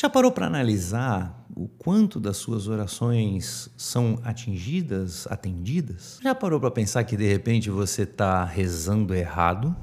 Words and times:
já 0.00 0.08
parou 0.08 0.32
para 0.32 0.46
analisar 0.46 1.44
o 1.54 1.68
quanto 1.68 2.18
das 2.18 2.38
suas 2.38 2.66
orações 2.68 3.68
são 3.76 4.18
atingidas, 4.24 5.26
atendidas? 5.28 6.18
Já 6.22 6.34
parou 6.34 6.58
para 6.58 6.70
pensar 6.70 7.04
que 7.04 7.18
de 7.18 7.28
repente 7.28 7.68
você 7.68 8.04
está 8.04 8.42
rezando 8.42 9.14
errado? 9.14 9.76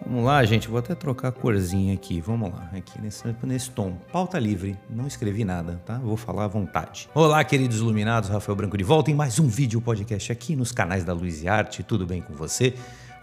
Vamos 0.00 0.24
lá, 0.24 0.42
gente. 0.46 0.66
Vou 0.66 0.78
até 0.78 0.94
trocar 0.94 1.28
a 1.28 1.32
corzinha 1.32 1.92
aqui. 1.92 2.22
Vamos 2.22 2.50
lá, 2.52 2.70
aqui 2.72 2.98
nesse, 3.02 3.22
nesse 3.42 3.70
tom. 3.70 3.98
Pauta 4.10 4.38
livre. 4.38 4.78
Não 4.88 5.06
escrevi 5.06 5.44
nada, 5.44 5.78
tá? 5.84 5.98
Vou 5.98 6.16
falar 6.16 6.44
à 6.44 6.48
vontade. 6.48 7.10
Olá, 7.14 7.44
queridos 7.44 7.80
iluminados. 7.80 8.30
Rafael 8.30 8.56
Branco 8.56 8.78
de 8.78 8.84
volta 8.84 9.10
em 9.10 9.14
mais 9.14 9.38
um 9.38 9.46
vídeo 9.46 9.78
podcast 9.82 10.32
aqui 10.32 10.56
nos 10.56 10.72
canais 10.72 11.04
da 11.04 11.12
Luz 11.12 11.42
e 11.42 11.48
Arte. 11.48 11.82
Tudo 11.82 12.06
bem 12.06 12.22
com 12.22 12.32
você? 12.32 12.74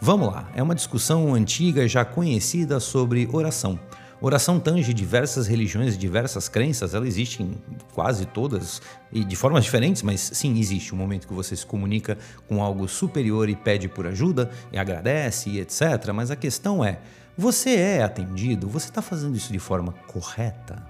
Vamos 0.03 0.33
lá, 0.33 0.49
é 0.55 0.63
uma 0.63 0.73
discussão 0.73 1.35
antiga 1.35 1.87
já 1.87 2.03
conhecida 2.03 2.79
sobre 2.79 3.29
oração. 3.31 3.79
Oração 4.19 4.59
tange 4.59 4.95
diversas 4.95 5.45
religiões 5.45 5.95
diversas 5.95 6.49
crenças, 6.49 6.95
ela 6.95 7.07
existe 7.07 7.43
em 7.43 7.55
quase 7.93 8.25
todas 8.25 8.81
e 9.11 9.23
de 9.23 9.35
formas 9.35 9.63
diferentes, 9.63 10.01
mas 10.01 10.19
sim, 10.19 10.57
existe 10.57 10.95
um 10.95 10.97
momento 10.97 11.27
que 11.27 11.33
você 11.35 11.55
se 11.55 11.63
comunica 11.63 12.17
com 12.47 12.63
algo 12.63 12.87
superior 12.87 13.47
e 13.47 13.55
pede 13.55 13.87
por 13.87 14.07
ajuda 14.07 14.49
e 14.71 14.77
agradece 14.79 15.51
e 15.51 15.59
etc. 15.59 16.11
Mas 16.15 16.31
a 16.31 16.35
questão 16.35 16.83
é: 16.83 16.99
você 17.37 17.75
é 17.75 18.01
atendido? 18.01 18.67
Você 18.69 18.89
está 18.89 19.03
fazendo 19.03 19.37
isso 19.37 19.53
de 19.53 19.59
forma 19.59 19.93
correta? 20.07 20.83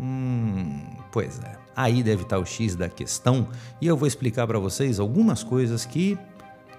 Hum, 0.00 0.82
pois 1.12 1.38
é. 1.38 1.56
Aí 1.76 2.02
deve 2.02 2.24
estar 2.24 2.40
o 2.40 2.44
X 2.44 2.74
da 2.74 2.88
questão 2.88 3.46
e 3.80 3.86
eu 3.86 3.96
vou 3.96 4.08
explicar 4.08 4.44
para 4.44 4.58
vocês 4.58 4.98
algumas 4.98 5.44
coisas 5.44 5.84
que 5.84 6.18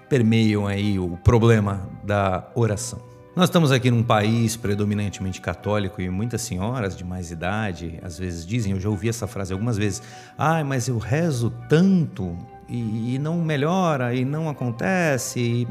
permeiam 0.08 0.66
aí 0.66 0.98
o 0.98 1.16
problema 1.18 1.88
da 2.04 2.48
oração. 2.54 3.00
Nós 3.36 3.50
estamos 3.50 3.70
aqui 3.70 3.90
num 3.90 4.02
país 4.02 4.56
predominantemente 4.56 5.42
católico 5.42 6.00
e 6.00 6.08
muitas 6.08 6.40
senhoras 6.40 6.96
de 6.96 7.04
mais 7.04 7.30
idade 7.30 7.98
às 8.02 8.18
vezes 8.18 8.46
dizem, 8.46 8.72
eu 8.72 8.80
já 8.80 8.88
ouvi 8.88 9.10
essa 9.10 9.26
frase 9.26 9.52
algumas 9.52 9.76
vezes, 9.76 10.02
ai, 10.38 10.62
ah, 10.62 10.64
mas 10.64 10.88
eu 10.88 10.96
rezo 10.96 11.52
tanto 11.68 12.34
e, 12.66 13.14
e 13.14 13.18
não 13.18 13.36
melhora 13.42 14.14
e 14.14 14.24
não 14.24 14.48
acontece. 14.48 15.38
E... 15.38 15.68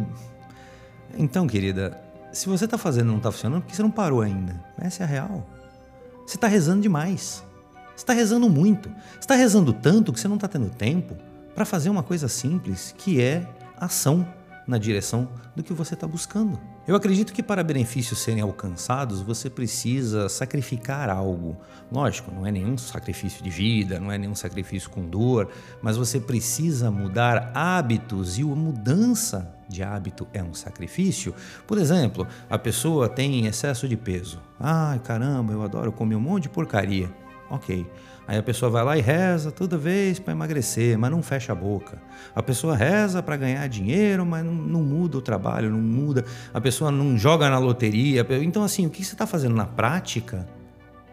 Então, 1.18 1.48
querida, 1.48 2.00
se 2.32 2.48
você 2.48 2.66
está 2.66 2.78
fazendo 2.78 3.08
e 3.08 3.12
não 3.12 3.18
está 3.18 3.32
funcionando, 3.32 3.64
por 3.64 3.70
que 3.70 3.76
você 3.76 3.82
não 3.82 3.90
parou 3.90 4.22
ainda? 4.22 4.64
Essa 4.78 5.02
é 5.02 5.06
a 5.06 5.10
real. 5.10 5.50
Você 6.28 6.36
está 6.38 6.48
rezando 6.48 6.82
demais. 6.82 7.44
Você 7.96 8.04
está 8.04 8.14
rezando 8.14 8.48
muito. 8.48 8.90
Você 8.90 9.20
está 9.22 9.34
rezando 9.34 9.74
tanto 9.74 10.14
que 10.14 10.20
você 10.20 10.28
não 10.28 10.36
está 10.36 10.48
tendo 10.48 10.70
tempo 10.70 11.16
para 11.56 11.66
fazer 11.66 11.90
uma 11.90 12.04
coisa 12.04 12.28
simples 12.28 12.94
que 12.96 13.22
é 13.22 13.48
ação 13.78 14.28
na 14.68 14.78
direção 14.78 15.30
do 15.56 15.64
que 15.64 15.74
você 15.74 15.94
está 15.94 16.08
buscando. 16.08 16.60
Eu 16.88 16.96
acredito 16.96 17.34
que 17.34 17.44
para 17.44 17.64
benefícios 17.64 18.20
serem 18.20 18.42
alcançados, 18.42 19.22
você 19.22 19.50
precisa 19.50 20.30
sacrificar 20.30 21.10
algo. 21.10 21.58
Lógico, 21.92 22.32
não 22.32 22.46
é 22.46 22.52
nenhum 22.52 22.78
sacrifício 22.78 23.44
de 23.44 23.50
vida, 23.50 24.00
não 24.00 24.12
é 24.12 24.18
nenhum 24.18 24.36
sacrifício 24.36 24.90
com 24.90 25.08
dor, 25.08 25.50
mas 25.82 25.98
você 25.98 26.20
precisa 26.20 26.92
mudar 26.92 27.52
hábitos 27.54 28.38
e 28.38 28.42
a 28.42 28.46
mudança 28.46 29.56
de 29.68 29.82
hábito 29.82 30.28
é 30.34 30.44
um 30.44 30.54
sacrifício. 30.54 31.34
Por 31.66 31.78
exemplo, 31.78 32.28
a 32.50 32.58
pessoa 32.58 33.10
tem 33.10 33.48
excesso 33.48 33.88
de 33.88 33.98
peso. 33.98 34.40
Ai, 34.60 35.00
caramba, 35.00 35.54
eu 35.54 35.64
adoro 35.64 35.92
comer 35.92 36.16
um 36.16 36.22
monte 36.22 36.44
de 36.44 36.50
porcaria. 36.50 37.10
Ok. 37.50 37.86
Aí 38.28 38.38
a 38.38 38.44
pessoa 38.44 38.72
vai 38.72 38.84
lá 38.84 38.98
e 38.98 39.02
reza 39.02 39.52
toda 39.52 39.78
vez 39.78 40.18
para 40.18 40.34
emagrecer, 40.34 40.98
mas 40.98 41.12
não 41.12 41.22
fecha 41.22 41.52
a 41.52 41.56
boca. 41.56 42.02
A 42.34 42.42
pessoa 42.42 42.76
reza 42.76 43.22
para 43.22 43.38
ganhar 43.38 43.68
dinheiro, 43.68 44.26
mas 44.26 44.44
não, 44.44 44.54
não, 44.54 44.82
muda 44.82 45.18
o 45.18 45.22
trabalho, 45.22 45.70
não 45.70 45.80
muda. 45.80 46.26
A 46.52 46.60
pessoa 46.60 46.90
não 46.90 47.18
joga 47.18 47.50
na 47.50 47.60
loteria. 47.60 48.26
Então, 48.42 48.64
assim, 48.64 48.88
o 48.88 48.90
que 48.90 49.04
você 49.04 49.14
está 49.14 49.28
fazendo 49.28 49.56
na 49.56 49.66
prática 49.66 50.48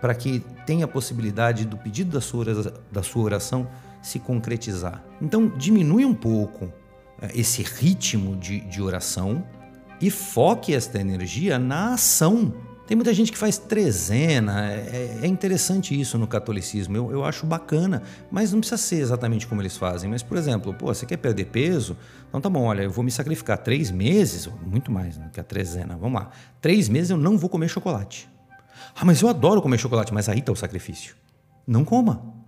para 0.01 0.15
que 0.15 0.43
tenha 0.65 0.87
a 0.87 0.89
possibilidade 0.89 1.67
do 1.67 1.77
pedido 1.77 2.13
da 2.13 2.21
sua, 2.21 2.45
da 2.91 3.03
sua 3.03 3.23
oração 3.23 3.69
se 4.01 4.19
concretizar? 4.19 5.05
Então, 5.21 5.49
diminui 5.49 6.07
um 6.07 6.15
pouco 6.15 6.73
eh, 7.21 7.31
esse 7.35 7.63
ritmo 7.63 8.37
de, 8.37 8.61
de 8.61 8.81
oração 8.81 9.45
e 10.01 10.11
foque 10.11 10.75
esta 10.75 10.99
energia 10.99 11.59
na 11.59 11.93
ação 11.93 12.55
tem 12.93 12.97
muita 12.97 13.15
gente 13.15 13.33
que 13.33 13.39
faz 13.39 13.57
trezena, 13.57 14.71
é, 14.71 15.21
é 15.23 15.27
interessante 15.27 15.99
isso 15.99 16.19
no 16.19 16.27
catolicismo, 16.27 16.95
eu, 16.95 17.11
eu, 17.11 17.25
acho 17.25 17.47
bacana, 17.47 18.03
mas 18.31 18.53
não 18.53 18.61
precisa 18.61 18.77
ser 18.77 18.97
exatamente 18.97 19.47
como 19.47 19.63
eles 19.63 19.79
fazem. 19.79 20.11
Mas, 20.11 20.23
por 20.23 20.37
exemplo, 20.37 20.75
pô, 20.75 20.93
você 20.93 21.07
quer 21.07 21.17
perder 21.17 21.47
peso? 21.47 21.97
Então 22.29 22.39
tá 22.39 22.51
bom, 22.51 22.65
olha, 22.65 22.83
eu 22.83 22.91
vou 22.91 23.03
me 23.03 23.11
sacrificar 23.11 23.57
três 23.57 23.91
meses, 23.91 24.47
muito 24.67 24.93
mais 24.93 25.17
né, 25.17 25.31
que 25.33 25.41
a 25.41 25.43
trezena, 25.43 25.97
vamos 25.97 26.21
lá. 26.21 26.29
Três 26.61 26.87
meses 26.91 27.09
eu 27.09 27.17
não 27.17 27.39
vou 27.39 27.49
comer 27.49 27.69
chocolate. 27.69 28.29
Ah, 28.95 29.07
mas 29.07 29.23
eu 29.23 29.29
adoro 29.31 29.63
comer 29.63 29.79
chocolate, 29.79 30.13
mas 30.13 30.29
aí 30.29 30.41
está 30.41 30.53
o 30.53 30.57
sacrifício. 30.57 31.17
Não 31.67 31.87
coma. 31.87 32.42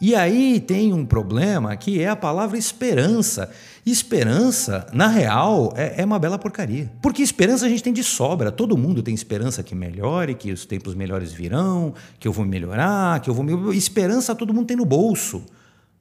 E 0.00 0.14
aí 0.14 0.60
tem 0.60 0.92
um 0.92 1.04
problema 1.04 1.76
que 1.76 2.00
é 2.00 2.08
a 2.08 2.16
palavra 2.16 2.56
esperança. 2.56 3.50
Esperança, 3.84 4.86
na 4.92 5.08
real, 5.08 5.72
é, 5.76 6.02
é, 6.02 6.04
uma 6.04 6.18
bela 6.18 6.38
porcaria. 6.38 6.90
Porque 7.02 7.22
esperança 7.22 7.66
a 7.66 7.68
gente 7.68 7.82
tem 7.82 7.92
de 7.92 8.04
sobra. 8.04 8.52
Todo 8.52 8.76
mundo 8.76 9.02
tem 9.02 9.14
esperança 9.14 9.62
que 9.62 9.74
melhore, 9.74 10.34
que 10.34 10.52
os 10.52 10.64
tempos 10.64 10.94
melhores 10.94 11.32
virão, 11.32 11.94
que 12.20 12.28
eu 12.28 12.32
vou 12.32 12.44
melhorar, 12.44 13.20
que 13.20 13.28
eu 13.28 13.34
vou. 13.34 13.72
Esperança 13.72 14.34
todo 14.34 14.54
mundo 14.54 14.66
tem 14.66 14.76
no 14.76 14.84
bolso. 14.84 15.42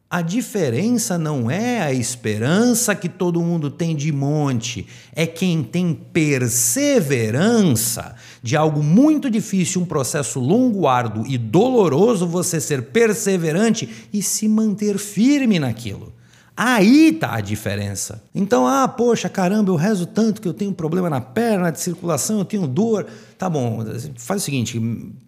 A 0.09 0.21
diferença 0.21 1.17
não 1.17 1.51
é 1.51 1.81
a 1.81 1.91
esperança 1.91 2.95
que 2.95 3.09
todo 3.09 3.41
mundo 3.41 3.69
tem 3.69 3.93
de 3.93 4.09
monte, 4.09 4.87
é 5.13 5.27
quem 5.27 5.61
tem 5.61 5.93
perseverança 5.93 8.15
de 8.41 8.55
algo 8.55 8.81
muito 8.81 9.29
difícil, 9.29 9.81
um 9.81 9.85
processo 9.85 10.39
longo, 10.39 10.87
árduo 10.87 11.25
e 11.27 11.37
doloroso, 11.37 12.25
você 12.25 12.61
ser 12.61 12.83
perseverante 12.83 14.07
e 14.13 14.23
se 14.23 14.47
manter 14.47 14.97
firme 14.97 15.59
naquilo. 15.59 16.13
Aí 16.55 17.11
tá 17.11 17.35
a 17.35 17.41
diferença. 17.41 18.23
Então, 18.33 18.65
ah, 18.65 18.87
poxa, 18.87 19.27
caramba, 19.27 19.71
eu 19.71 19.75
rezo 19.75 20.05
tanto 20.05 20.41
que 20.41 20.47
eu 20.47 20.53
tenho 20.53 20.71
problema 20.71 21.09
na 21.09 21.19
perna, 21.19 21.69
de 21.69 21.81
circulação, 21.81 22.39
eu 22.39 22.45
tenho 22.45 22.65
dor. 22.65 23.07
Tá 23.37 23.49
bom, 23.49 23.83
faz 24.15 24.41
o 24.41 24.45
seguinte: 24.45 24.79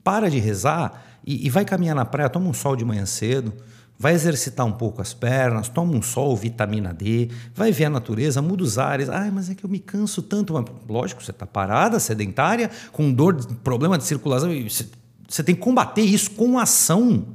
para 0.06 0.30
de 0.30 0.40
rezar 0.40 1.06
e, 1.28 1.46
e 1.46 1.50
vai 1.50 1.66
caminhar 1.66 1.98
na 1.98 2.06
praia, 2.06 2.30
toma 2.30 2.48
um 2.48 2.54
sol 2.54 2.78
de 2.78 2.86
manhã 2.86 3.06
cedo 3.06 3.52
vai 4.00 4.14
exercitar 4.14 4.66
um 4.66 4.72
pouco 4.72 5.02
as 5.02 5.14
pernas, 5.14 5.68
toma 5.68 5.94
um 5.94 6.02
sol, 6.02 6.34
vitamina 6.38 6.94
D, 6.94 7.30
vai 7.54 7.70
ver 7.74 7.86
a 7.86 7.90
natureza, 7.90 8.42
muda 8.42 8.64
os 8.64 8.78
ares. 8.78 9.10
Ai, 9.10 9.30
mas 9.30 9.50
é 9.50 9.56
que 9.56 9.66
eu 9.66 9.70
me 9.70 9.78
canso 9.78 10.22
tanto. 10.22 10.54
Lógico, 10.88 11.22
você 11.22 11.32
está 11.32 11.46
parada, 11.46 12.00
sedentária, 12.00 12.72
com 12.94 13.12
dor, 13.12 13.36
problema 13.62 13.98
de 13.98 14.06
circulação. 14.06 14.50
Você, 14.64 14.88
você 15.28 15.44
tem 15.44 15.54
que 15.54 15.60
combater 15.60 16.02
isso 16.02 16.32
com 16.32 16.58
ação. 16.58 17.26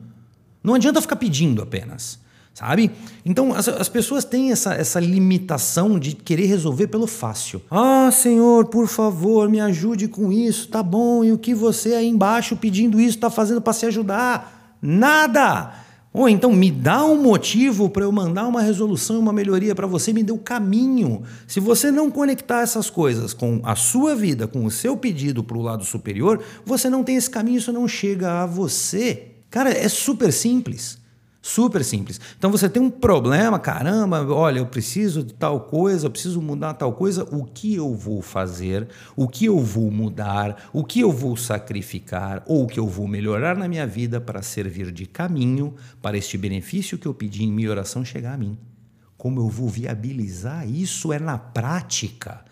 Não 0.63 0.73
adianta 0.73 1.03
ficar 1.03 1.17
pedindo 1.17 1.61
apenas 1.63 2.25
sabe? 2.55 2.89
Então 3.25 3.53
as, 3.53 3.67
as, 3.67 3.89
pessoas 3.89 4.25
têm 4.25 4.53
essa, 4.53 4.75
essa 4.75 5.01
limitação 5.01 5.99
de 5.99 6.15
querer 6.15 6.47
resolver 6.47 6.87
pelo 6.87 7.09
fácil. 7.09 7.61
Ah, 7.69 8.11
Senhor, 8.13 8.67
por 8.67 8.87
favor, 8.87 9.49
me 9.49 9.61
ajude 9.61 10.07
com 10.07 10.31
isso, 10.31 10.69
tá 10.69 10.81
bom? 10.81 11.25
E 11.25 11.33
o 11.33 11.39
que 11.39 11.53
você 11.53 11.95
aí 11.95 12.07
embaixo 12.07 12.57
pedindo 12.57 13.01
isso 13.01 13.17
está 13.17 13.29
fazendo 13.29 13.61
para 13.61 13.73
se 13.73 13.87
ajudar? 13.87 14.77
Nada! 14.81 15.84
Ou 16.15 16.29
então 16.29 16.53
me 16.53 16.71
dá 16.71 17.05
um 17.05 17.21
motivo 17.21 17.91
para 17.91 18.05
eu 18.05 18.13
mandar 18.13 18.47
uma 18.47 18.63
resolução 18.63 19.17
e 19.17 19.19
uma 19.19 19.33
melhoria 19.33 19.75
para 19.75 19.85
você, 19.85 20.13
me 20.13 20.23
dê 20.23 20.31
o 20.31 20.39
caminho. 20.39 21.25
Se 21.45 21.59
você 21.59 21.91
não 21.91 22.09
conectar 22.09 22.61
essas 22.61 22.89
coisas 22.89 23.35
com 23.35 23.61
a 23.65 23.75
sua 23.75 24.15
vida, 24.15 24.47
com 24.47 24.65
o 24.65 24.71
seu 24.71 24.97
pedido 24.97 25.43
para 25.43 25.59
o 25.59 25.63
lado 25.63 25.85
superior, 25.85 26.41
você 26.65 26.89
não 26.89 27.03
tem 27.03 27.17
esse 27.17 27.29
caminho, 27.29 27.59
isso 27.59 27.73
não 27.73 27.89
chega 27.89 28.43
a 28.43 28.47
você. 28.47 29.33
Cara, 29.51 29.71
é 29.71 29.89
super 29.89 30.33
simples. 30.33 30.99
Super 31.47 31.85
simples. 31.85 32.19
Então 32.39 32.51
você 32.51 32.71
tem 32.71 32.83
um 32.83 32.89
problema, 32.89 33.59
caramba, 33.59 34.27
olha, 34.33 34.61
eu 34.61 34.67
preciso 34.67 35.23
de 35.23 35.35
tal 35.35 35.61
coisa, 35.61 36.07
eu 36.07 36.11
preciso 36.11 36.41
mudar 36.41 36.73
tal 36.73 36.95
coisa, 36.95 37.23
o 37.25 37.45
que 37.45 37.75
eu 37.75 37.95
vou 37.95 38.23
fazer, 38.23 38.89
o 39.15 39.29
que 39.29 39.45
eu 39.45 39.61
vou 39.61 39.91
mudar, 39.91 40.71
o 40.73 40.83
que 40.83 41.01
eu 41.01 41.13
vou 41.13 41.37
sacrificar 41.37 42.43
ou 42.47 42.65
o 42.65 42.67
que 42.67 42.81
eu 42.81 42.87
vou 42.87 43.07
melhorar 43.07 43.59
na 43.59 43.69
minha 43.69 43.87
vida 43.87 44.23
para 44.23 44.41
servir 44.41 44.91
de 44.91 45.05
caminho 45.05 45.75
para 46.01 46.17
este 46.17 46.39
benefício 46.39 46.97
que 46.97 47.07
eu 47.07 47.13
pedi 47.13 47.45
em 47.45 47.53
minha 47.53 47.71
oração 47.71 48.03
chegar 48.03 48.33
a 48.33 48.39
mim. 48.39 48.57
Como 49.19 49.39
eu 49.39 49.49
vou 49.51 49.69
viabilizar 49.69 50.67
isso 50.67 51.13
é 51.13 51.19
na 51.19 51.37
prática. 51.37 52.43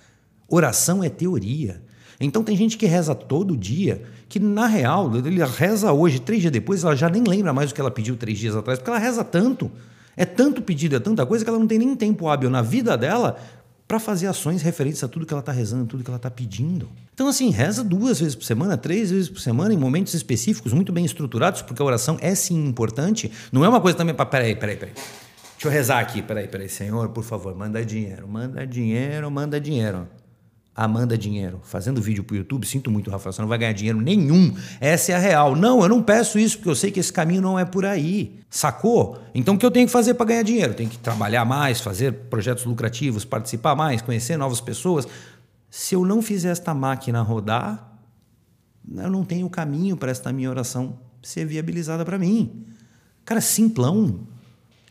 Oração 0.47 1.03
é 1.03 1.09
teoria. 1.09 1.83
Então 2.27 2.43
tem 2.43 2.57
gente 2.57 2.77
que 2.77 2.87
reza 2.87 3.15
todo 3.15 3.57
dia, 3.57 4.03
que 4.29 4.39
na 4.39 4.67
real, 4.67 5.15
ele 5.17 5.45
reza 5.45 5.93
hoje, 5.93 6.21
três 6.21 6.41
dias 6.41 6.53
depois, 6.53 6.85
ela 6.85 6.97
já 6.97 7.09
nem 7.09 7.23
lembra 7.23 7.53
mais 7.53 7.71
o 7.71 7.75
que 7.75 7.81
ela 7.81 7.91
pediu 7.91 8.17
três 8.17 8.39
dias 8.39 8.57
atrás, 8.57 8.79
porque 8.79 8.91
ela 8.91 8.99
reza 8.99 9.25
tanto. 9.25 9.71
É 10.17 10.25
tanto 10.25 10.61
pedido, 10.61 10.97
é 10.97 11.01
tanta 11.01 11.25
coisa 11.25 11.45
que 11.45 11.49
ela 11.49 11.59
não 11.59 11.67
tem 11.67 11.79
nem 11.79 11.95
tempo 11.97 12.29
hábil 12.29 12.51
na 12.51 12.61
vida 12.61 12.97
dela 12.97 13.39
para 13.89 13.99
fazer 13.99 14.27
ações 14.27 14.63
referentes 14.63 15.03
a 15.05 15.09
tudo 15.09 15.27
que 15.27 15.35
ela 15.35 15.41
está 15.41 15.53
rezando, 15.53 15.85
tudo 15.85 16.03
que 16.03 16.09
ela 16.09 16.17
está 16.17 16.31
pedindo. 16.31 16.89
Então, 17.13 17.29
assim, 17.29 17.51
reza 17.51 17.85
duas 17.85 18.21
vezes 18.21 18.35
por 18.35 18.45
semana, 18.45 18.77
três 18.77 19.11
vezes 19.11 19.29
por 19.29 19.41
semana, 19.41 19.75
em 19.75 19.77
momentos 19.77 20.15
específicos, 20.15 20.73
muito 20.73 20.93
bem 20.93 21.05
estruturados, 21.05 21.61
porque 21.61 21.83
a 21.83 21.85
oração 21.85 22.17
é 22.21 22.35
sim 22.35 22.67
importante. 22.67 23.31
Não 23.53 23.65
é 23.65 23.69
uma 23.69 23.81
coisa 23.81 23.97
também 23.97 24.15
para. 24.15 24.25
Peraí, 24.25 24.57
peraí, 24.57 24.77
peraí. 24.77 24.95
Deixa 24.95 25.69
eu 25.69 25.71
rezar 25.71 26.01
aqui, 26.01 26.23
peraí, 26.23 26.49
peraí. 26.49 26.69
Senhor, 26.69 27.11
por 27.11 27.23
favor, 27.23 27.55
manda 27.55 27.85
dinheiro, 27.85 28.27
manda 28.27 28.67
dinheiro, 28.67 29.31
manda 29.31 29.61
dinheiro. 29.61 30.09
Amanda 30.75 31.19
dinheiro, 31.19 31.61
fazendo 31.63 32.01
vídeo 32.01 32.25
pro 32.25 32.35
YouTube, 32.35 32.67
sinto 32.67 32.91
muito, 32.91 33.11
Rafael, 33.11 33.31
você 33.33 33.43
não 33.43 33.49
vai 33.49 33.59
ganhar 33.59 33.75
dinheiro 33.75 34.01
nenhum. 34.01 34.57
Essa 34.81 35.13
é 35.13 35.15
a 35.15 35.19
real. 35.19 35.55
Não, 35.55 35.83
eu 35.83 35.89
não 35.89 36.03
peço 36.03 36.39
isso 36.39 36.57
porque 36.57 36.71
eu 36.71 36.75
sei 36.75 36.91
que 36.91 36.99
esse 36.99 37.13
caminho 37.13 37.43
não 37.43 37.59
é 37.59 37.65
por 37.65 37.85
aí. 37.85 38.41
Sacou? 38.49 39.19
Então 39.35 39.55
o 39.55 39.59
que 39.59 39.67
eu 39.67 39.71
tenho 39.71 39.87
que 39.87 39.93
fazer 39.93 40.15
para 40.15 40.25
ganhar 40.25 40.43
dinheiro? 40.43 40.73
Tenho 40.73 40.89
que 40.89 40.97
trabalhar 40.97 41.45
mais, 41.45 41.81
fazer 41.81 42.13
projetos 42.31 42.65
lucrativos, 42.65 43.23
participar 43.23 43.75
mais, 43.75 44.01
conhecer 44.01 44.39
novas 44.39 44.63
pessoas. 44.63 45.07
Se 45.71 45.95
eu 45.95 46.07
não 46.07 46.23
fizer 46.23 46.51
esta 46.51 46.73
máquina 46.73 47.21
rodar, 47.21 47.99
eu 48.97 49.11
não 49.11 49.25
tenho 49.25 49.49
caminho 49.51 49.97
para 49.97 50.11
esta 50.11 50.33
minha 50.33 50.49
oração 50.49 50.99
ser 51.23 51.45
viabilizada 51.45 52.03
para 52.03 52.19
mim. 52.19 52.65
Cara, 53.27 53.43
simplão. 53.43 54.27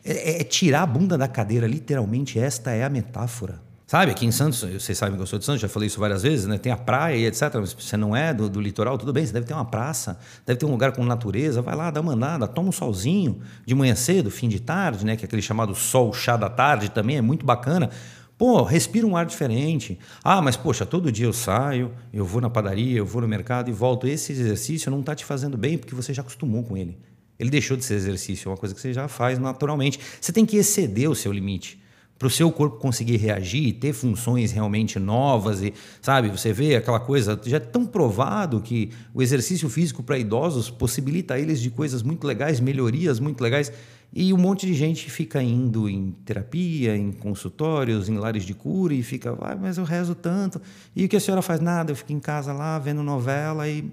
É, 0.03 0.11
é, 0.11 0.41
é 0.41 0.43
tirar 0.43 0.83
a 0.83 0.85
bunda 0.85 1.17
da 1.17 1.27
cadeira, 1.27 1.65
literalmente, 1.65 2.39
esta 2.39 2.71
é 2.71 2.83
a 2.83 2.89
metáfora. 2.89 3.70
Sabe, 3.91 4.09
aqui 4.09 4.25
em 4.25 4.31
Santos, 4.31 4.61
vocês 4.61 4.97
sabem 4.97 5.17
que 5.17 5.21
eu 5.21 5.27
sou 5.27 5.38
de 5.38 5.43
Santos, 5.43 5.59
já 5.59 5.67
falei 5.67 5.88
isso 5.88 5.99
várias 5.99 6.23
vezes, 6.23 6.47
né? 6.47 6.57
Tem 6.57 6.71
a 6.71 6.77
praia 6.77 7.17
e 7.17 7.25
etc. 7.25 7.53
Mas 7.55 7.73
você 7.73 7.97
não 7.97 8.15
é 8.15 8.33
do, 8.33 8.49
do, 8.49 8.61
litoral, 8.61 8.97
tudo 8.97 9.11
bem, 9.11 9.25
você 9.25 9.33
deve 9.33 9.45
ter 9.45 9.53
uma 9.53 9.65
praça, 9.65 10.17
deve 10.45 10.57
ter 10.57 10.65
um 10.65 10.71
lugar 10.71 10.93
com 10.93 11.03
natureza, 11.03 11.61
vai 11.61 11.75
lá, 11.75 11.91
dá 11.91 11.99
uma 11.99 12.13
andada, 12.13 12.47
toma 12.47 12.69
um 12.69 12.71
solzinho 12.71 13.41
de 13.65 13.75
manhã 13.75 13.93
cedo, 13.93 14.31
fim 14.31 14.47
de 14.47 14.61
tarde, 14.61 15.05
né? 15.05 15.17
Que 15.17 15.25
é 15.25 15.27
aquele 15.27 15.41
chamado 15.41 15.75
sol 15.75 16.13
chá 16.13 16.38
da 16.38 16.47
tarde 16.49 16.89
também 16.89 17.17
é 17.17 17.21
muito 17.21 17.45
bacana. 17.45 17.89
Pô, 18.38 18.63
respira 18.63 19.05
um 19.05 19.17
ar 19.17 19.25
diferente. 19.25 19.99
Ah, 20.23 20.41
mas 20.41 20.55
poxa, 20.55 20.85
todo 20.85 21.11
dia 21.11 21.25
eu 21.25 21.33
saio, 21.33 21.91
eu 22.13 22.25
vou 22.25 22.39
na 22.39 22.49
padaria, 22.49 22.97
eu 22.97 23.05
vou 23.05 23.21
no 23.21 23.27
mercado 23.27 23.69
e 23.69 23.73
volto. 23.73 24.07
Esse 24.07 24.31
exercício 24.31 24.89
não 24.89 25.01
está 25.01 25.13
te 25.13 25.25
fazendo 25.25 25.57
bem 25.57 25.77
porque 25.77 25.93
você 25.93 26.13
já 26.13 26.21
acostumou 26.21 26.63
com 26.63 26.77
ele. 26.77 26.97
Ele 27.38 27.49
deixou 27.49 27.75
de 27.75 27.83
ser 27.83 27.95
exercício, 27.95 28.47
é 28.47 28.51
uma 28.51 28.57
coisa 28.57 28.73
que 28.73 28.79
você 28.79 28.93
já 28.93 29.09
faz 29.09 29.38
naturalmente. 29.38 29.99
Você 30.21 30.31
tem 30.31 30.45
que 30.45 30.55
exceder 30.55 31.09
o 31.09 31.15
seu 31.15 31.33
limite 31.33 31.81
para 32.21 32.27
o 32.27 32.29
seu 32.29 32.51
corpo 32.51 32.77
conseguir 32.77 33.18
reagir 33.18 33.73
ter 33.79 33.94
funções 33.94 34.51
realmente 34.51 35.00
novas 35.00 35.59
e 35.63 35.73
sabe 36.00 36.29
você 36.29 36.53
vê 36.53 36.75
aquela 36.75 37.00
coisa 37.00 37.39
já 37.44 37.57
é 37.57 37.59
tão 37.59 37.83
provado 37.83 38.62
que 38.62 38.91
o 39.12 39.23
exercício 39.23 39.68
físico 39.68 40.03
para 40.03 40.19
idosos 40.19 40.69
possibilita 40.69 41.39
eles 41.39 41.59
de 41.59 41.71
coisas 41.71 42.03
muito 42.03 42.27
legais 42.27 42.59
melhorias 42.59 43.19
muito 43.19 43.41
legais 43.41 43.73
e 44.13 44.31
um 44.31 44.38
monte 44.38 44.68
de 44.68 44.75
gente 44.75 45.09
fica 45.09 45.41
indo 45.41 45.89
em 45.89 46.12
terapia 46.23 46.95
em 46.95 47.12
consultórios 47.12 48.07
em 48.07 48.15
lares 48.19 48.44
de 48.44 48.53
cura 48.53 48.94
e 48.94 49.01
fica 49.01 49.35
ah, 49.41 49.57
mas 49.59 49.79
eu 49.79 49.83
rezo 49.83 50.13
tanto. 50.13 50.62
E 50.95 51.06
o 51.06 51.09
que 51.09 51.15
a 51.15 51.19
senhora 51.19 51.41
faz? 51.41 51.59
Nada 51.59 51.91
eu 51.91 51.95
fico 51.95 52.13
em 52.13 52.19
casa 52.19 52.53
lá 52.53 52.77
vendo 52.77 53.01
novela 53.01 53.67
e 53.67 53.89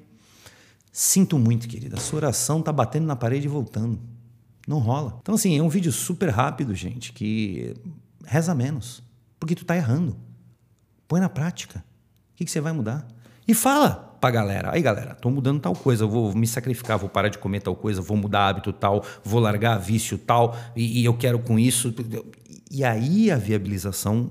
sinto 0.93 1.39
muito 1.39 1.67
querida 1.69 1.97
a 1.97 2.01
sua 2.01 2.17
oração 2.19 2.61
tá 2.61 2.73
batendo 2.73 3.07
na 3.07 3.17
parede 3.17 3.47
e 3.47 3.49
voltando. 3.49 3.99
Não 4.69 4.81
rola. 4.81 5.19
Então, 5.23 5.35
assim, 5.35 5.57
é 5.57 5.63
um 5.63 5.69
vídeo 5.71 5.91
super 5.91 6.29
rápido, 6.29 6.75
gente, 6.75 7.11
que 7.11 7.75
reza 8.29 8.55
menos, 8.55 9.03
porque 9.41 9.55
tu 9.55 9.65
tá 9.65 9.75
errando. 9.75 10.17
Põe 11.07 11.21
na 11.21 11.29
prática. 11.29 11.83
O 12.33 12.37
que, 12.37 12.45
que 12.45 12.51
você 12.51 12.61
vai 12.61 12.73
mudar? 12.73 13.09
E 13.47 13.55
fala 13.55 14.17
pra 14.21 14.31
galera. 14.31 14.73
Aí, 14.73 14.83
galera, 14.83 15.15
tô 15.15 15.31
mudando 15.31 15.61
tal 15.61 15.75
coisa, 15.75 16.07
vou 16.07 16.35
me 16.35 16.47
sacrificar, 16.47 16.99
vou 16.99 17.09
parar 17.09 17.29
de 17.29 17.39
comer 17.39 17.63
tal 17.63 17.75
coisa, 17.75 18.03
vou 18.03 18.17
mudar 18.17 18.49
hábito 18.49 18.73
tal, 18.73 19.03
vou 19.25 19.41
largar 19.41 19.79
vício 19.79 20.19
tal, 20.19 20.57
e, 20.77 21.01
e 21.01 21.05
eu 21.05 21.15
quero 21.17 21.39
com 21.39 21.59
isso. 21.59 21.95
E 22.71 22.85
aí 22.85 23.31
a 23.31 23.37
viabilização 23.37 24.31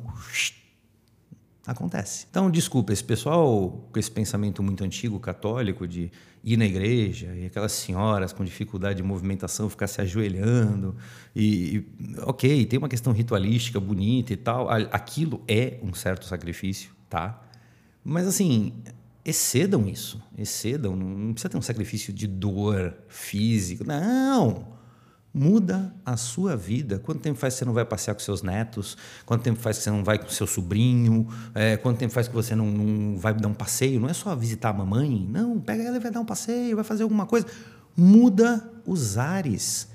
acontece. 1.68 2.26
Então, 2.32 2.50
desculpa, 2.50 2.94
esse 2.94 3.04
pessoal 3.04 3.90
com 3.92 4.00
esse 4.00 4.10
pensamento 4.10 4.64
muito 4.64 4.84
antigo, 4.86 5.20
católico, 5.20 5.86
de 5.86 6.10
ir 6.42 6.56
na 6.56 6.66
igreja 6.66 7.36
e 7.36 7.46
aquelas 7.46 7.74
senhoras 7.74 8.32
com 8.32 8.46
dificuldade 8.46 8.98
de 8.98 9.04
movimentação 9.04 9.70
ficar 9.70 9.88
se 9.88 10.00
ajoelhando, 10.00 10.96
e, 11.36 11.78
e 11.78 12.16
ok, 12.22 12.66
tem 12.66 12.80
uma 12.80 12.88
questão 12.88 13.12
ritualística 13.12 13.82
bonita 13.82 14.32
e 14.32 14.38
tal, 14.38 14.70
aquilo 14.70 15.44
é 15.46 15.78
um 15.84 15.94
certo 15.94 16.26
sacrifício, 16.26 16.92
tá? 17.10 17.44
Mas 18.02 18.26
assim, 18.26 18.72
excedam 19.26 19.90
isso, 19.90 20.24
excedam, 20.38 20.96
não 20.96 21.34
precisa 21.34 21.50
ter 21.50 21.58
um 21.58 21.62
sacrifício 21.62 22.14
de 22.14 22.28
dor 22.28 22.96
físico, 23.10 23.84
não! 23.84 24.77
Muda 25.34 25.94
a 26.06 26.18
sua 26.18 26.56
vida. 26.56 27.00
Quanto 27.00 27.20
tempo 27.20 27.38
faz 27.38 27.54
que 27.54 27.60
você 27.60 27.66
não 27.66 27.74
vai 27.74 27.86
passear 27.86 28.14
com 28.14 28.20
seus 28.20 28.42
netos? 28.42 28.98
Quanto 29.26 29.44
tempo 29.44 29.60
faz 29.60 29.78
que 29.78 29.84
você 29.84 29.92
não 29.92 30.04
vai 30.04 30.18
com 30.18 30.30
seu 30.30 30.48
sobrinho? 30.48 31.28
É, 31.54 31.78
quanto 31.78 31.98
tempo 31.98 32.14
faz 32.14 32.28
que 32.28 32.34
você 32.34 32.56
não, 32.56 32.66
não, 32.66 33.18
vai 33.18 33.34
dar 33.34 33.48
um 33.48 33.54
passeio? 33.54 34.00
Não 34.00 34.10
é 34.10 34.14
só 34.14 34.36
visitar 34.36 34.70
a 34.70 34.74
mamãe. 34.74 35.28
Não, 35.30 35.60
pega 35.60 35.84
ela 35.84 35.98
e 35.98 36.00
vai 36.00 36.12
dar 36.12 36.20
um 36.20 36.26
passeio, 36.26 36.76
vai 36.76 36.84
fazer 36.84 37.04
alguma 37.04 37.26
coisa. 37.26 37.46
Muda 37.96 38.72
os 38.86 39.18
ares. 39.18 39.90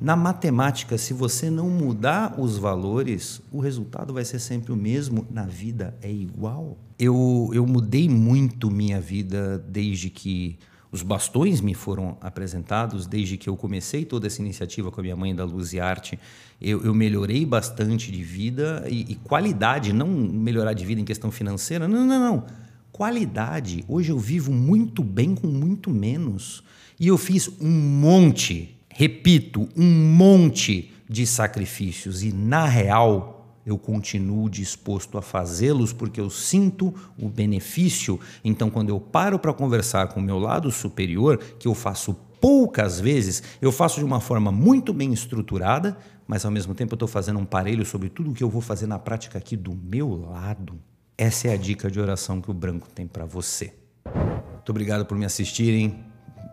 Na 0.00 0.16
matemática, 0.16 0.98
se 0.98 1.14
você 1.14 1.48
não 1.48 1.70
mudar 1.70 2.38
os 2.38 2.58
valores, 2.58 3.40
o 3.50 3.60
resultado 3.60 4.12
vai 4.12 4.24
ser 4.24 4.38
sempre 4.38 4.72
o 4.72 4.76
mesmo. 4.76 5.26
Na 5.30 5.46
vida 5.46 5.96
é 6.02 6.10
igual. 6.10 6.76
Eu, 6.98 7.50
eu 7.54 7.66
mudei 7.66 8.08
muito 8.08 8.70
minha 8.70 9.00
vida 9.00 9.58
desde 9.58 10.10
que 10.10 10.58
os 10.94 11.02
bastões 11.02 11.60
me 11.60 11.74
foram 11.74 12.16
apresentados 12.20 13.04
desde 13.04 13.36
que 13.36 13.48
eu 13.48 13.56
comecei 13.56 14.04
toda 14.04 14.28
essa 14.28 14.40
iniciativa 14.40 14.92
com 14.92 15.00
a 15.00 15.02
minha 15.02 15.16
mãe 15.16 15.34
da 15.34 15.44
Luz 15.44 15.72
e 15.72 15.80
Arte. 15.80 16.16
Eu, 16.62 16.84
eu 16.84 16.94
melhorei 16.94 17.44
bastante 17.44 18.12
de 18.12 18.22
vida 18.22 18.86
e, 18.88 19.00
e, 19.10 19.14
qualidade, 19.16 19.92
não 19.92 20.06
melhorar 20.06 20.72
de 20.72 20.84
vida 20.84 21.00
em 21.00 21.04
questão 21.04 21.32
financeira, 21.32 21.88
não, 21.88 22.06
não, 22.06 22.20
não. 22.20 22.46
Qualidade. 22.92 23.84
Hoje 23.88 24.12
eu 24.12 24.18
vivo 24.20 24.52
muito 24.52 25.02
bem 25.02 25.34
com 25.34 25.48
muito 25.48 25.90
menos. 25.90 26.62
E 27.00 27.08
eu 27.08 27.18
fiz 27.18 27.50
um 27.60 27.68
monte, 27.68 28.78
repito, 28.88 29.68
um 29.76 30.14
monte 30.14 30.92
de 31.10 31.26
sacrifícios. 31.26 32.22
E 32.22 32.32
na 32.32 32.66
real, 32.66 33.43
eu 33.66 33.78
continuo 33.78 34.48
disposto 34.48 35.16
a 35.16 35.22
fazê-los 35.22 35.92
porque 35.92 36.20
eu 36.20 36.28
sinto 36.28 36.94
o 37.18 37.28
benefício. 37.28 38.20
Então, 38.44 38.68
quando 38.70 38.90
eu 38.90 39.00
paro 39.00 39.38
para 39.38 39.52
conversar 39.52 40.08
com 40.08 40.20
o 40.20 40.22
meu 40.22 40.38
lado 40.38 40.70
superior, 40.70 41.38
que 41.58 41.66
eu 41.66 41.74
faço 41.74 42.14
poucas 42.40 43.00
vezes, 43.00 43.42
eu 43.62 43.72
faço 43.72 43.98
de 43.98 44.04
uma 44.04 44.20
forma 44.20 44.52
muito 44.52 44.92
bem 44.92 45.12
estruturada, 45.12 45.96
mas 46.26 46.44
ao 46.44 46.50
mesmo 46.50 46.74
tempo 46.74 46.92
eu 46.92 46.96
estou 46.96 47.08
fazendo 47.08 47.38
um 47.38 47.44
parelho 47.44 47.86
sobre 47.86 48.10
tudo 48.10 48.30
o 48.30 48.34
que 48.34 48.44
eu 48.44 48.50
vou 48.50 48.60
fazer 48.60 48.86
na 48.86 48.98
prática 48.98 49.38
aqui 49.38 49.56
do 49.56 49.74
meu 49.74 50.14
lado. 50.14 50.78
Essa 51.16 51.48
é 51.48 51.54
a 51.54 51.56
dica 51.56 51.90
de 51.90 52.00
oração 52.00 52.40
que 52.40 52.50
o 52.50 52.54
branco 52.54 52.88
tem 52.94 53.06
para 53.06 53.24
você. 53.24 53.72
Muito 54.04 54.70
obrigado 54.70 55.06
por 55.06 55.16
me 55.16 55.24
assistirem. 55.24 56.04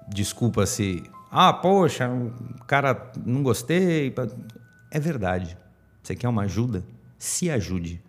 Desculpa 0.08 0.66
se. 0.66 1.04
Ah, 1.32 1.52
poxa, 1.52 2.10
cara 2.68 3.12
não 3.26 3.42
gostei. 3.42 4.14
É 4.92 5.00
verdade. 5.00 5.58
Você 6.04 6.16
quer 6.16 6.28
uma 6.28 6.44
ajuda? 6.44 6.84
Se 7.22 7.52
ajude. 7.52 8.02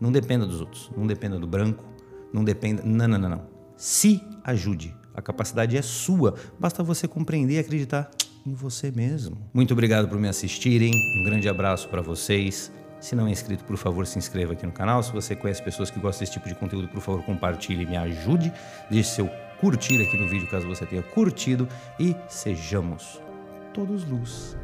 Não 0.00 0.12
dependa 0.12 0.46
dos 0.46 0.60
outros, 0.60 0.92
não 0.96 1.04
dependa 1.04 1.38
do 1.40 1.46
branco, 1.46 1.84
não 2.32 2.44
dependa. 2.44 2.82
Não, 2.84 3.08
não, 3.08 3.18
não, 3.18 3.28
não. 3.28 3.46
Se 3.76 4.22
ajude. 4.44 4.94
A 5.12 5.20
capacidade 5.20 5.76
é 5.76 5.82
sua. 5.82 6.36
Basta 6.58 6.80
você 6.80 7.08
compreender 7.08 7.54
e 7.54 7.58
acreditar 7.58 8.08
em 8.46 8.54
você 8.54 8.92
mesmo. 8.92 9.36
Muito 9.52 9.72
obrigado 9.72 10.08
por 10.08 10.18
me 10.20 10.28
assistirem. 10.28 10.92
Um 11.18 11.24
grande 11.24 11.48
abraço 11.48 11.88
para 11.88 12.00
vocês. 12.00 12.70
Se 13.00 13.16
não 13.16 13.26
é 13.26 13.32
inscrito, 13.32 13.64
por 13.64 13.76
favor, 13.76 14.06
se 14.06 14.18
inscreva 14.18 14.52
aqui 14.52 14.64
no 14.64 14.72
canal. 14.72 15.02
Se 15.02 15.12
você 15.12 15.34
conhece 15.34 15.60
pessoas 15.60 15.90
que 15.90 15.98
gostam 15.98 16.20
desse 16.20 16.32
tipo 16.34 16.48
de 16.48 16.54
conteúdo, 16.54 16.86
por 16.86 17.00
favor, 17.00 17.24
compartilhe 17.24 17.82
e 17.82 17.86
me 17.86 17.96
ajude. 17.96 18.52
Deixe 18.88 19.10
seu 19.10 19.28
curtir 19.60 20.00
aqui 20.00 20.16
no 20.16 20.28
vídeo 20.28 20.48
caso 20.48 20.68
você 20.68 20.86
tenha 20.86 21.02
curtido 21.02 21.66
e 21.98 22.14
sejamos 22.28 23.20
todos 23.74 24.08
luz. 24.08 24.56